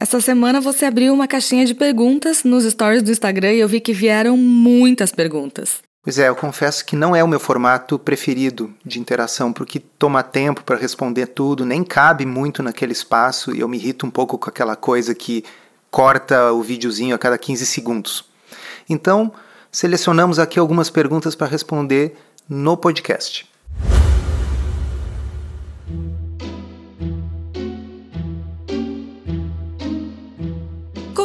[0.00, 3.80] Essa semana você abriu uma caixinha de perguntas nos stories do Instagram e eu vi
[3.80, 5.82] que vieram muitas perguntas.
[6.04, 10.22] Pois é, eu confesso que não é o meu formato preferido de interação, porque toma
[10.22, 14.38] tempo para responder tudo, nem cabe muito naquele espaço e eu me irrito um pouco
[14.38, 15.44] com aquela coisa que
[15.90, 18.24] corta o videozinho a cada 15 segundos.
[18.88, 19.32] Então,
[19.72, 22.14] selecionamos aqui algumas perguntas para responder
[22.48, 23.48] no podcast.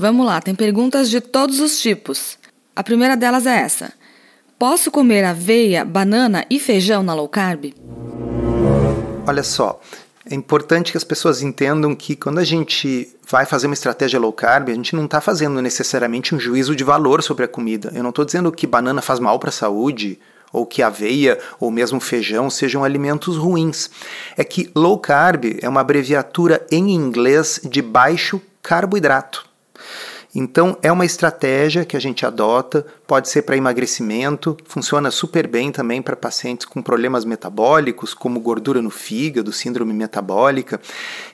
[0.00, 2.38] Vamos lá, tem perguntas de todos os tipos.
[2.76, 3.92] A primeira delas é essa:
[4.56, 7.74] Posso comer aveia, banana e feijão na low carb?
[9.26, 9.80] Olha só,
[10.24, 14.32] é importante que as pessoas entendam que quando a gente vai fazer uma estratégia low
[14.32, 17.90] carb, a gente não está fazendo necessariamente um juízo de valor sobre a comida.
[17.92, 20.16] Eu não estou dizendo que banana faz mal para a saúde,
[20.52, 23.90] ou que aveia ou mesmo feijão sejam alimentos ruins.
[24.36, 29.47] É que low carb é uma abreviatura em inglês de baixo carboidrato.
[30.34, 35.72] Então, é uma estratégia que a gente adota, pode ser para emagrecimento, funciona super bem
[35.72, 40.80] também para pacientes com problemas metabólicos, como gordura no fígado, síndrome metabólica.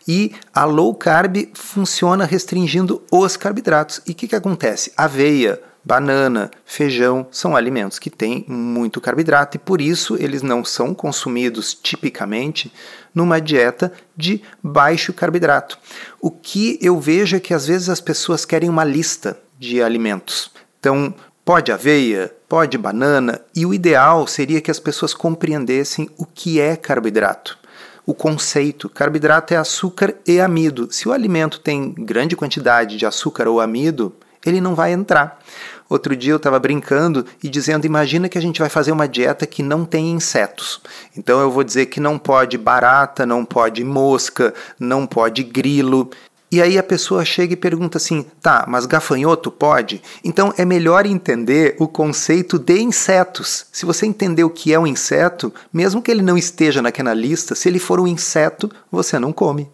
[0.06, 4.01] E a low carb funciona restringindo os carboidratos.
[4.06, 4.92] E o que, que acontece?
[4.97, 10.95] Aveia, banana, feijão são alimentos que têm muito carboidrato e por isso eles não são
[10.95, 12.73] consumidos tipicamente
[13.15, 15.79] numa dieta de baixo carboidrato.
[16.20, 20.51] O que eu vejo é que às vezes as pessoas querem uma lista de alimentos.
[20.80, 21.14] Então,
[21.45, 26.77] pode aveia, pode banana, e o ideal seria que as pessoas compreendessem o que é
[26.77, 27.58] carboidrato.
[28.07, 30.89] O conceito: carboidrato é açúcar e amido.
[30.91, 34.14] Se o alimento tem grande quantidade de açúcar ou amido,
[34.45, 35.41] ele não vai entrar.
[35.89, 39.46] Outro dia eu estava brincando e dizendo: imagina que a gente vai fazer uma dieta
[39.46, 40.80] que não tem insetos.
[41.17, 46.11] Então eu vou dizer que não pode barata, não pode mosca, não pode grilo.
[46.50, 50.00] E aí a pessoa chega e pergunta assim: tá, mas gafanhoto pode?
[50.22, 53.66] Então é melhor entender o conceito de insetos.
[53.72, 57.55] Se você entender o que é um inseto, mesmo que ele não esteja naquela lista,
[57.55, 59.68] se ele for um inseto, você não come.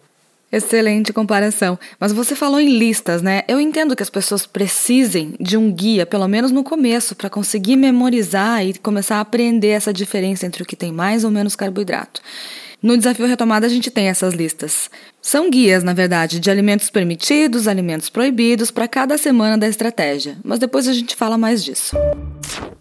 [0.51, 1.79] Excelente comparação.
[1.99, 3.43] Mas você falou em listas, né?
[3.47, 7.77] Eu entendo que as pessoas precisem de um guia, pelo menos no começo, para conseguir
[7.77, 12.21] memorizar e começar a aprender essa diferença entre o que tem mais ou menos carboidrato.
[12.83, 14.89] No desafio retomada a gente tem essas listas.
[15.21, 20.57] São guias, na verdade, de alimentos permitidos, alimentos proibidos para cada semana da estratégia, mas
[20.57, 21.95] depois a gente fala mais disso.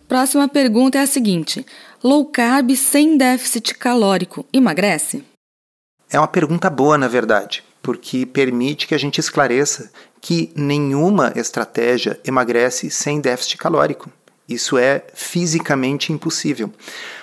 [0.09, 1.65] Próxima pergunta é a seguinte:
[2.03, 5.23] low carb sem déficit calórico emagrece?
[6.13, 12.19] É uma pergunta boa, na verdade, porque permite que a gente esclareça que nenhuma estratégia
[12.25, 14.11] emagrece sem déficit calórico.
[14.49, 16.73] Isso é fisicamente impossível.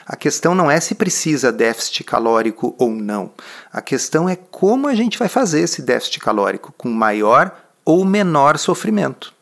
[0.06, 3.34] A questão não é se precisa déficit calórico ou não.
[3.74, 8.58] A questão é como a gente vai fazer esse déficit calórico, com maior ou menor
[8.58, 9.34] sofrimento.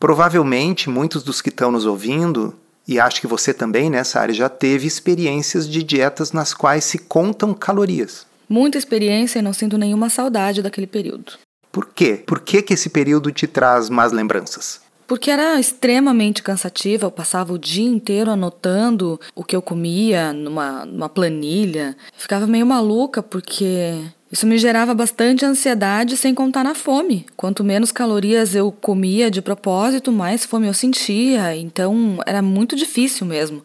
[0.00, 4.48] Provavelmente muitos dos que estão nos ouvindo, e acho que você também nessa área já
[4.48, 10.08] teve experiências de dietas nas quais se contam calorias muita experiência e não sinto nenhuma
[10.08, 11.32] saudade daquele período.
[11.70, 12.22] Por quê?
[12.24, 14.80] Por que, que esse período te traz más lembranças?
[15.06, 20.86] Porque era extremamente cansativa, eu passava o dia inteiro anotando o que eu comia numa,
[20.86, 21.96] numa planilha.
[22.16, 24.00] Ficava meio maluca porque
[24.32, 27.26] isso me gerava bastante ansiedade, sem contar na fome.
[27.36, 31.54] Quanto menos calorias eu comia de propósito, mais fome eu sentia.
[31.54, 33.62] Então era muito difícil mesmo.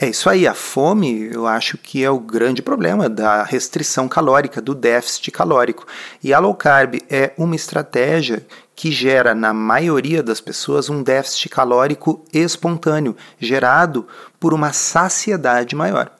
[0.00, 4.62] É isso aí, a fome eu acho que é o grande problema da restrição calórica,
[4.62, 5.84] do déficit calórico.
[6.22, 8.46] E a low carb é uma estratégia
[8.76, 14.06] que gera na maioria das pessoas um déficit calórico espontâneo, gerado
[14.38, 16.12] por uma saciedade maior.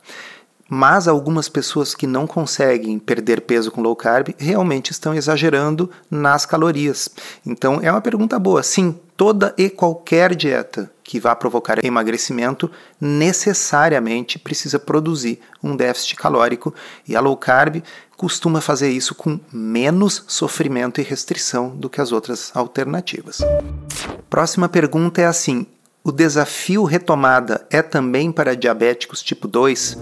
[0.68, 6.44] Mas algumas pessoas que não conseguem perder peso com low carb realmente estão exagerando nas
[6.44, 7.08] calorias.
[7.46, 8.60] Então é uma pergunta boa.
[8.60, 12.70] Sim, toda e qualquer dieta que vá provocar emagrecimento
[13.00, 16.72] necessariamente precisa produzir um déficit calórico
[17.06, 17.82] e a low carb
[18.16, 23.38] costuma fazer isso com menos sofrimento e restrição do que as outras alternativas.
[24.30, 25.66] Próxima pergunta é assim:
[26.04, 29.98] o desafio retomada é também para diabéticos tipo 2?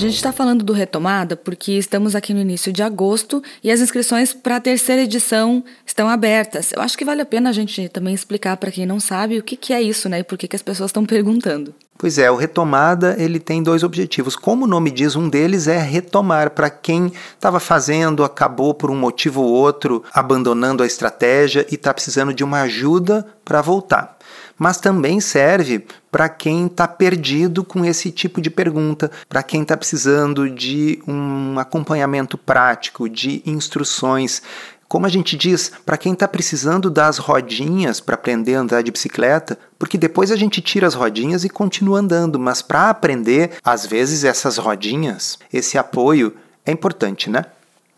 [0.00, 4.32] Gente está falando do Retomada porque estamos aqui no início de agosto e as inscrições
[4.32, 6.72] para a terceira edição estão abertas.
[6.72, 9.42] Eu acho que vale a pena a gente também explicar para quem não sabe o
[9.42, 10.20] que, que é isso, né?
[10.20, 11.74] E por que, que as pessoas estão perguntando.
[11.98, 14.34] Pois é, o Retomada ele tem dois objetivos.
[14.34, 18.96] Como o nome diz, um deles é retomar para quem estava fazendo, acabou por um
[18.96, 24.16] motivo ou outro abandonando a estratégia e está precisando de uma ajuda para voltar
[24.60, 29.74] mas também serve para quem está perdido com esse tipo de pergunta, para quem está
[29.74, 34.42] precisando de um acompanhamento prático, de instruções.
[34.86, 38.90] Como a gente diz, para quem está precisando das rodinhas para aprender a andar de
[38.90, 43.86] bicicleta, porque depois a gente tira as rodinhas e continua andando, mas para aprender, às
[43.86, 46.34] vezes essas rodinhas, esse apoio
[46.66, 47.46] é importante, né?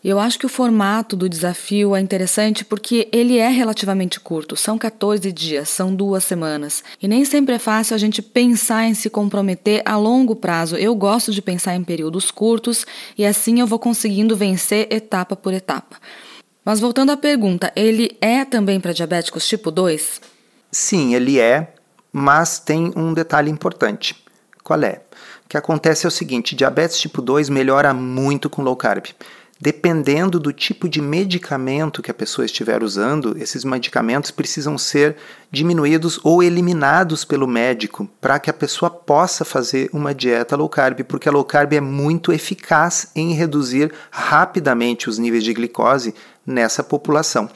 [0.03, 4.77] Eu acho que o formato do desafio é interessante porque ele é relativamente curto, são
[4.77, 6.83] 14 dias, são duas semanas.
[7.01, 10.75] E nem sempre é fácil a gente pensar em se comprometer a longo prazo.
[10.75, 12.85] Eu gosto de pensar em períodos curtos
[13.17, 15.95] e assim eu vou conseguindo vencer etapa por etapa.
[16.65, 20.19] Mas voltando à pergunta, ele é também para diabéticos tipo 2?
[20.69, 21.73] Sim, ele é,
[22.11, 24.21] mas tem um detalhe importante.
[24.63, 25.01] Qual é?
[25.45, 29.05] O que acontece é o seguinte: diabetes tipo 2 melhora muito com low carb.
[29.63, 35.15] Dependendo do tipo de medicamento que a pessoa estiver usando, esses medicamentos precisam ser
[35.49, 40.99] diminuídos ou eliminados pelo médico para que a pessoa possa fazer uma dieta low carb,
[41.05, 46.13] porque a low carb é muito eficaz em reduzir rapidamente os níveis de glicose
[46.45, 47.49] nessa população.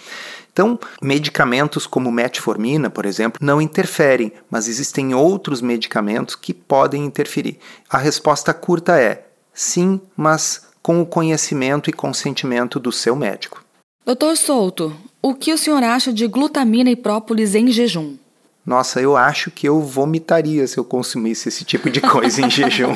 [0.54, 7.60] Então, medicamentos como metformina, por exemplo, não interferem, mas existem outros medicamentos que podem interferir.
[7.90, 13.62] A resposta curta é sim, mas com o conhecimento e consentimento do seu médico.
[14.06, 18.16] Doutor Souto, o que o senhor acha de glutamina e própolis em jejum?
[18.66, 22.96] Nossa, eu acho que eu vomitaria se eu consumisse esse tipo de coisa em jejum.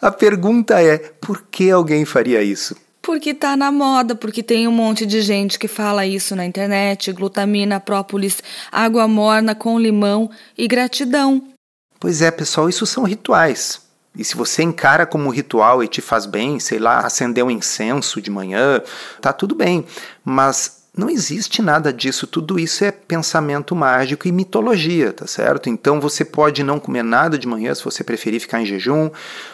[0.00, 2.76] A pergunta é: por que alguém faria isso?
[3.02, 7.12] Porque tá na moda, porque tem um monte de gente que fala isso na internet:
[7.12, 8.40] glutamina, própolis,
[8.70, 11.42] água morna com limão e gratidão.
[11.98, 13.84] Pois é, pessoal, isso são rituais.
[14.16, 18.20] E se você encara como ritual e te faz bem, sei lá, acender um incenso
[18.20, 18.80] de manhã,
[19.20, 19.84] tá tudo bem.
[20.24, 25.68] Mas não existe nada disso, tudo isso é pensamento mágico e mitologia, tá certo?
[25.68, 29.10] Então você pode não comer nada de manhã se você preferir ficar em jejum,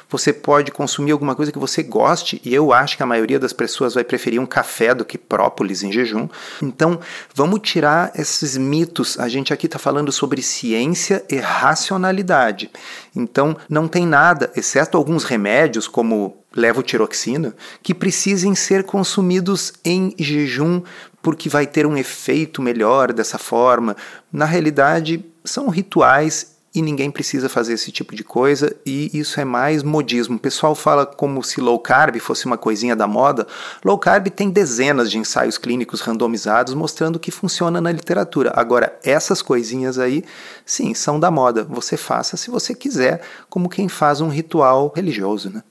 [0.08, 3.52] você pode consumir alguma coisa que você goste, e eu acho que a maioria das
[3.52, 6.28] pessoas vai preferir um café do que própolis em jejum.
[6.62, 7.00] Então
[7.34, 12.70] vamos tirar esses mitos, a gente aqui está falando sobre ciência e racionalidade.
[13.16, 20.82] Então não tem nada, exceto alguns remédios como levotiroxina, que precisem ser consumidos em jejum
[21.22, 23.96] porque vai ter um efeito melhor dessa forma.
[24.32, 29.44] Na realidade, são rituais e ninguém precisa fazer esse tipo de coisa e isso é
[29.44, 30.36] mais modismo.
[30.36, 33.46] O pessoal fala como se low carb fosse uma coisinha da moda.
[33.84, 38.52] Low carb tem dezenas de ensaios clínicos randomizados mostrando que funciona na literatura.
[38.56, 40.24] Agora, essas coisinhas aí,
[40.64, 41.64] sim, são da moda.
[41.64, 43.20] Você faça se você quiser,
[43.50, 45.62] como quem faz um ritual religioso, né?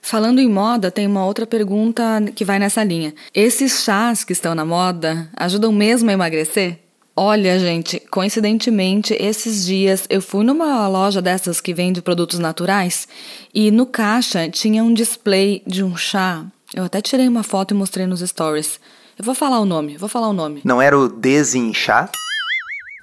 [0.00, 3.14] Falando em moda, tem uma outra pergunta que vai nessa linha.
[3.34, 6.78] Esses chás que estão na moda ajudam mesmo a emagrecer?
[7.16, 13.06] Olha, gente, coincidentemente, esses dias eu fui numa loja dessas que vende produtos naturais
[13.54, 16.44] e no caixa tinha um display de um chá.
[16.74, 18.80] Eu até tirei uma foto e mostrei nos stories.
[19.16, 20.60] Eu vou falar o nome, vou falar o nome.
[20.64, 22.10] Não era o desinchar?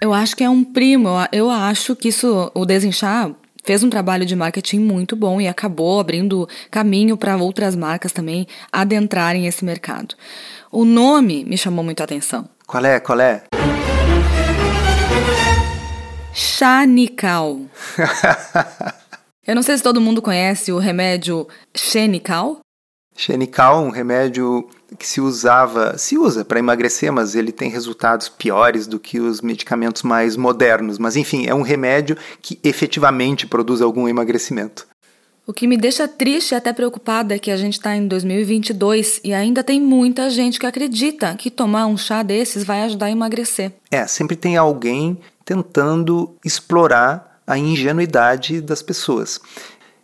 [0.02, 1.10] Eu acho que é um primo.
[1.32, 3.32] Eu acho que isso, o desinchar,
[3.64, 8.48] fez um trabalho de marketing muito bom e acabou abrindo caminho para outras marcas também
[8.72, 10.16] adentrarem esse mercado.
[10.72, 12.50] O nome me chamou muito a atenção.
[12.66, 13.00] Qual é?
[13.00, 13.44] Qual é?
[16.34, 17.60] Xanical.
[19.46, 22.60] Eu não sei se todo mundo conhece o remédio Xenical.
[23.22, 28.88] Xenical, um remédio que se usava, se usa para emagrecer, mas ele tem resultados piores
[28.88, 30.98] do que os medicamentos mais modernos.
[30.98, 34.88] Mas enfim, é um remédio que efetivamente produz algum emagrecimento.
[35.46, 39.22] O que me deixa triste e até preocupada é que a gente está em 2022
[39.24, 43.12] e ainda tem muita gente que acredita que tomar um chá desses vai ajudar a
[43.12, 43.72] emagrecer.
[43.92, 49.40] É, sempre tem alguém tentando explorar a ingenuidade das pessoas.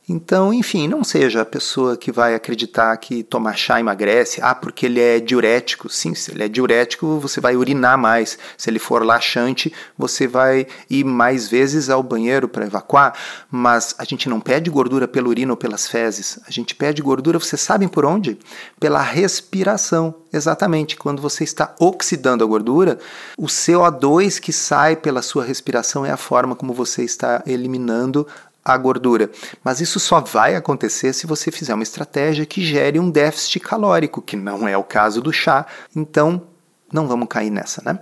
[0.09, 4.85] Então, enfim, não seja a pessoa que vai acreditar que tomar chá emagrece, ah, porque
[4.85, 5.89] ele é diurético.
[5.89, 8.39] Sim, se ele é diurético, você vai urinar mais.
[8.57, 13.13] Se ele for laxante, você vai ir mais vezes ao banheiro para evacuar.
[13.51, 16.39] Mas a gente não pede gordura pela urina ou pelas fezes.
[16.47, 18.39] A gente pede gordura, vocês sabem por onde?
[18.79, 20.15] Pela respiração.
[20.31, 20.95] Exatamente.
[20.95, 22.97] Quando você está oxidando a gordura,
[23.37, 28.25] o CO2 que sai pela sua respiração é a forma como você está eliminando
[28.73, 29.31] a gordura.
[29.63, 34.21] Mas isso só vai acontecer se você fizer uma estratégia que gere um déficit calórico,
[34.21, 35.65] que não é o caso do chá.
[35.95, 36.47] Então,
[36.91, 37.99] não vamos cair nessa, né?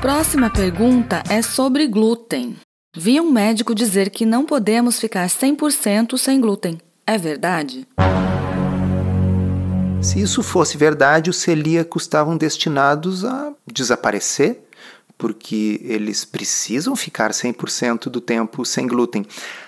[0.00, 2.56] Próxima pergunta é sobre glúten.
[2.94, 6.78] Vi um médico dizer que não podemos ficar 100% sem glúten.
[7.06, 7.86] É verdade?
[10.02, 14.60] Se isso fosse verdade, os celíacos estavam destinados a desaparecer
[15.16, 19.24] porque eles precisam ficar 100% do tempo sem glúten.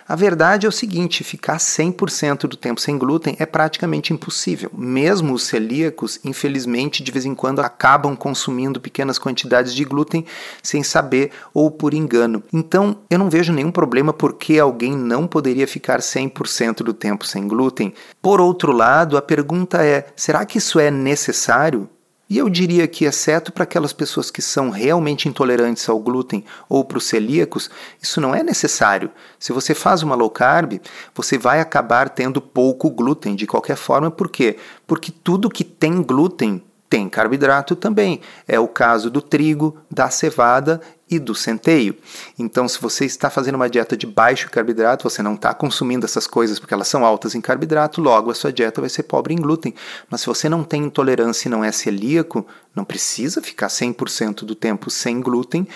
[0.06, 4.70] A verdade é o seguinte: ficar 100% do tempo sem glúten é praticamente impossível.
[4.76, 10.26] Mesmo os celíacos, infelizmente, de vez em quando acabam consumindo pequenas quantidades de glúten
[10.62, 12.42] sem saber ou por engano.
[12.52, 17.48] Então, eu não vejo nenhum problema porque alguém não poderia ficar 100% do tempo sem
[17.48, 17.94] glúten.
[18.20, 21.88] Por outro lado, a pergunta é: será que isso é necessário?
[22.28, 26.84] E eu diria que, exceto para aquelas pessoas que são realmente intolerantes ao glúten ou
[26.84, 29.10] para os celíacos, isso não é necessário.
[29.38, 30.80] Se você faz uma low carb,
[31.14, 34.10] você vai acabar tendo pouco glúten de qualquer forma.
[34.10, 34.56] Por quê?
[34.86, 38.20] Porque tudo que tem glúten tem carboidrato também.
[38.46, 41.96] É o caso do trigo, da cevada e do centeio.
[42.38, 46.26] Então, se você está fazendo uma dieta de baixo carboidrato, você não está consumindo essas
[46.26, 49.36] coisas porque elas são altas em carboidrato, logo a sua dieta vai ser pobre em
[49.36, 49.74] glúten.
[50.10, 54.54] Mas se você não tem intolerância e não é celíaco, não precisa ficar 100% do
[54.54, 55.66] tempo sem glúten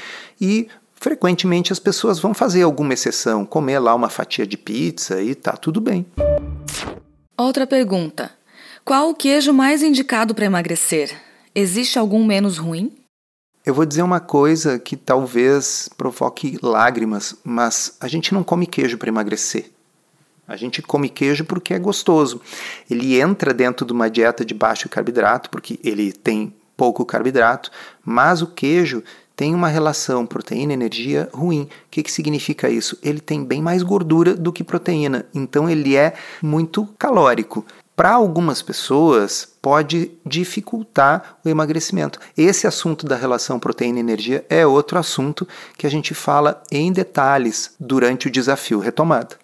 [0.40, 5.34] e frequentemente as pessoas vão fazer alguma exceção, comer lá uma fatia de pizza e
[5.34, 6.06] tá tudo bem.
[7.36, 8.32] Outra pergunta.
[8.84, 11.14] Qual o queijo mais indicado para emagrecer?
[11.54, 12.90] Existe algum menos ruim?
[13.68, 18.96] Eu vou dizer uma coisa que talvez provoque lágrimas, mas a gente não come queijo
[18.96, 19.70] para emagrecer.
[20.46, 22.40] A gente come queijo porque é gostoso.
[22.90, 27.70] Ele entra dentro de uma dieta de baixo carboidrato, porque ele tem pouco carboidrato,
[28.02, 29.04] mas o queijo
[29.36, 31.64] tem uma relação proteína-energia ruim.
[31.64, 32.98] O que, que significa isso?
[33.02, 37.66] Ele tem bem mais gordura do que proteína, então ele é muito calórico
[37.98, 42.20] para algumas pessoas pode dificultar o emagrecimento.
[42.36, 48.28] Esse assunto da relação proteína-energia é outro assunto que a gente fala em detalhes durante
[48.28, 49.36] o desafio retomada.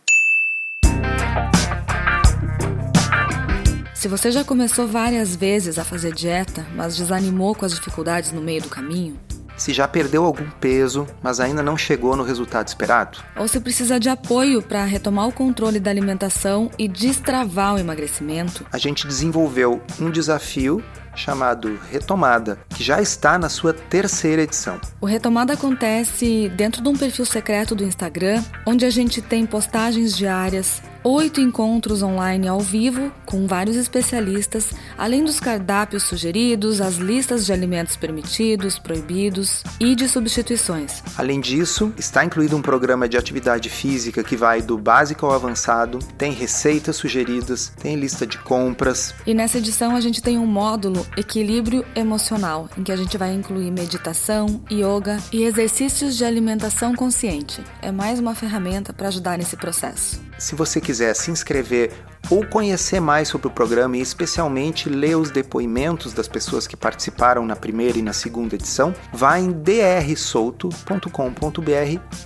[3.93, 8.41] Se você já começou várias vezes a fazer dieta, mas desanimou com as dificuldades no
[8.41, 9.19] meio do caminho,
[9.57, 13.19] se já perdeu algum peso, mas ainda não chegou no resultado esperado.
[13.37, 18.67] Ou se precisa de apoio para retomar o controle da alimentação e destravar o emagrecimento.
[18.73, 20.83] A gente desenvolveu um desafio
[21.17, 24.81] chamado Retomada, que já está na sua terceira edição.
[25.01, 30.17] O Retomada acontece dentro de um perfil secreto do Instagram, onde a gente tem postagens
[30.17, 37.45] diárias oito encontros online ao vivo com vários especialistas, além dos cardápios sugeridos, as listas
[37.45, 41.03] de alimentos permitidos, proibidos e de substituições.
[41.19, 45.99] Além disso, está incluído um programa de atividade física que vai do básico ao avançado,
[46.17, 49.15] tem receitas sugeridas, tem lista de compras.
[49.27, 53.35] E nessa edição a gente tem um módulo Equilíbrio Emocional, em que a gente vai
[53.35, 57.63] incluir meditação, yoga e exercícios de alimentação consciente.
[57.83, 60.21] É mais uma ferramenta para ajudar nesse processo.
[60.39, 61.93] Se você quiser se inscrever
[62.31, 67.45] ou conhecer mais sobre o programa e especialmente ler os depoimentos das pessoas que participaram
[67.47, 70.71] na primeira e na segunda edição, vá em drsolto.com.br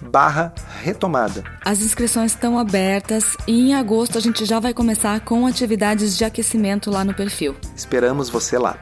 [0.03, 1.45] barra retomada.
[1.65, 6.25] As inscrições estão abertas e em agosto a gente já vai começar com atividades de
[6.25, 7.57] aquecimento lá no perfil.
[7.77, 8.79] Esperamos você lá.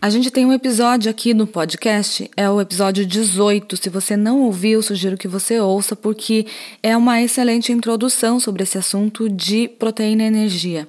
[0.00, 3.78] A gente tem um episódio aqui no podcast, é o episódio 18.
[3.78, 6.46] Se você não ouviu, sugiro que você ouça, porque
[6.82, 10.86] é uma excelente introdução sobre esse assunto de proteína e energia.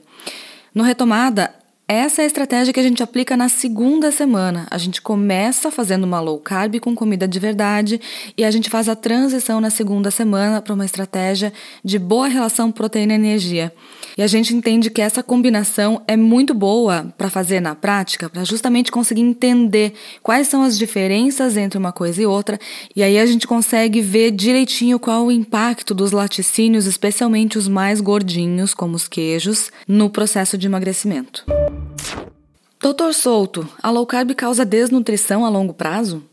[0.75, 1.53] No Retomada,
[1.87, 4.67] essa é a estratégia que a gente aplica na segunda semana.
[4.69, 8.01] A gente começa fazendo uma low carb com comida de verdade
[8.37, 12.73] e a gente faz a transição na segunda semana para uma estratégia de boa relação
[12.73, 13.73] proteína-energia.
[14.17, 18.43] E a gente entende que essa combinação é muito boa para fazer na prática, para
[18.43, 22.59] justamente conseguir entender quais são as diferenças entre uma coisa e outra,
[22.95, 28.01] e aí a gente consegue ver direitinho qual o impacto dos laticínios, especialmente os mais
[28.01, 31.45] gordinhos, como os queijos, no processo de emagrecimento.
[32.87, 36.23] Doutor Souto, a low carb causa desnutrição a longo prazo?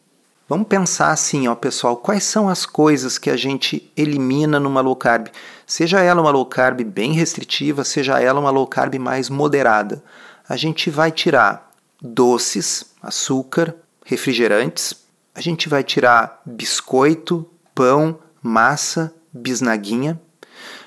[0.49, 4.95] Vamos pensar assim, ó, pessoal, quais são as coisas que a gente elimina numa low
[4.95, 5.27] carb?
[5.67, 10.01] Seja ela uma low carb bem restritiva, seja ela uma low carb mais moderada.
[10.49, 14.95] A gente vai tirar doces, açúcar, refrigerantes,
[15.35, 17.45] a gente vai tirar biscoito,
[17.75, 20.21] pão, massa, bisnaguinha,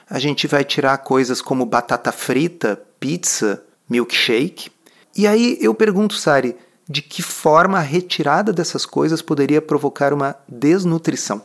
[0.09, 4.71] a gente vai tirar coisas como batata frita, pizza, milkshake.
[5.17, 6.55] E aí eu pergunto, Sari,
[6.87, 11.41] de que forma a retirada dessas coisas poderia provocar uma desnutrição?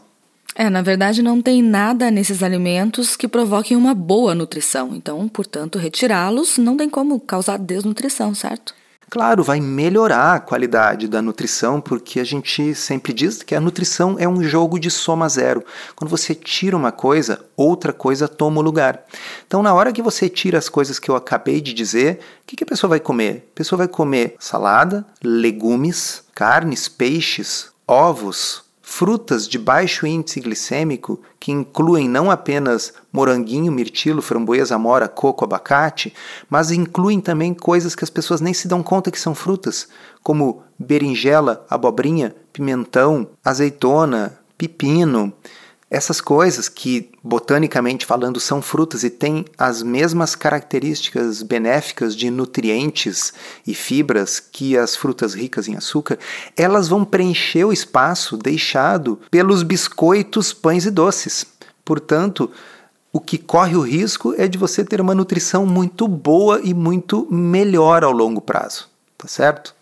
[0.54, 4.94] É, na verdade, não tem nada nesses alimentos que provoquem uma boa nutrição.
[4.94, 8.74] Então, portanto, retirá-los não tem como causar desnutrição, certo?
[9.12, 14.16] Claro, vai melhorar a qualidade da nutrição, porque a gente sempre diz que a nutrição
[14.18, 15.62] é um jogo de soma zero.
[15.94, 19.04] Quando você tira uma coisa, outra coisa toma o lugar.
[19.46, 22.56] Então, na hora que você tira as coisas que eu acabei de dizer, o que,
[22.56, 23.50] que a pessoa vai comer?
[23.52, 31.50] A pessoa vai comer salada, legumes, carnes, peixes, ovos, frutas de baixo índice glicêmico, que
[31.50, 36.12] incluem não apenas moranguinho, mirtilo, framboesa, amora, coco, abacate,
[36.48, 39.88] mas incluem também coisas que as pessoas nem se dão conta que são frutas,
[40.22, 45.32] como berinjela, abobrinha, pimentão, azeitona, pepino.
[45.94, 53.34] Essas coisas que, botanicamente falando, são frutas e têm as mesmas características benéficas de nutrientes
[53.66, 56.18] e fibras que as frutas ricas em açúcar,
[56.56, 61.44] elas vão preencher o espaço deixado pelos biscoitos, pães e doces.
[61.84, 62.50] Portanto,
[63.12, 67.28] o que corre o risco é de você ter uma nutrição muito boa e muito
[67.30, 69.74] melhor ao longo prazo, tá certo?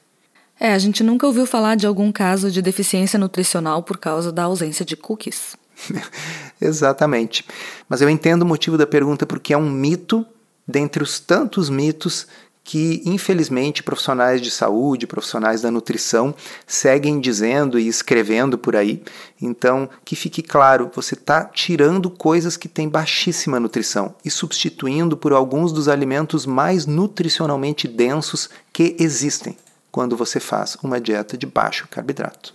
[0.59, 4.43] É, a gente nunca ouviu falar de algum caso de deficiência nutricional por causa da
[4.43, 5.60] ausência de cookies.
[6.61, 7.45] Exatamente.
[7.89, 10.27] Mas eu entendo o motivo da pergunta porque é um mito
[10.67, 12.27] dentre os tantos mitos
[12.63, 16.33] que, infelizmente, profissionais de saúde, profissionais da nutrição
[16.67, 19.03] seguem dizendo e escrevendo por aí.
[19.43, 25.33] Então, que fique claro, você está tirando coisas que têm baixíssima nutrição e substituindo por
[25.33, 29.57] alguns dos alimentos mais nutricionalmente densos que existem
[29.91, 32.55] quando você faz uma dieta de baixo carboidrato.